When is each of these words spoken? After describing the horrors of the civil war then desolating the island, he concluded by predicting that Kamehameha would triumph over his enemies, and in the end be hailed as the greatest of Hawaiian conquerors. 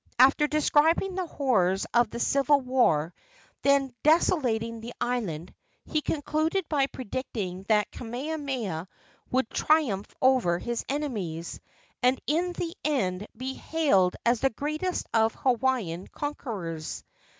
After 0.17 0.47
describing 0.47 1.13
the 1.13 1.27
horrors 1.27 1.85
of 1.93 2.09
the 2.09 2.19
civil 2.19 2.59
war 2.59 3.13
then 3.61 3.93
desolating 4.01 4.81
the 4.81 4.93
island, 4.99 5.53
he 5.85 6.01
concluded 6.01 6.67
by 6.67 6.87
predicting 6.87 7.65
that 7.69 7.91
Kamehameha 7.91 8.87
would 9.29 9.47
triumph 9.51 10.11
over 10.19 10.57
his 10.57 10.83
enemies, 10.89 11.59
and 12.01 12.19
in 12.25 12.53
the 12.53 12.75
end 12.83 13.27
be 13.37 13.53
hailed 13.53 14.15
as 14.25 14.39
the 14.39 14.49
greatest 14.49 15.05
of 15.13 15.35
Hawaiian 15.35 16.07
conquerors. 16.07 17.03